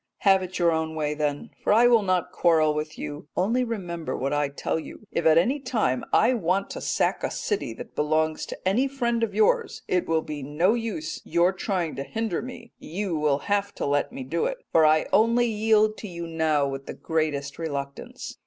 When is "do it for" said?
14.23-14.87